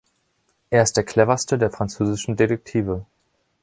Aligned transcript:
Er 0.71 0.81
ist 0.81 0.97
der 0.97 1.03
cleverste 1.03 1.59
der 1.59 1.69
französischen 1.69 2.35
Detektive. 2.35 3.05